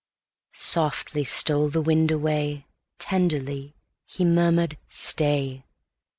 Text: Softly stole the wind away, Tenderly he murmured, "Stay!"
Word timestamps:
Softly 0.55 1.23
stole 1.23 1.69
the 1.69 1.79
wind 1.79 2.09
away, 2.11 2.65
Tenderly 2.97 3.75
he 4.03 4.25
murmured, 4.25 4.79
"Stay!" 4.89 5.63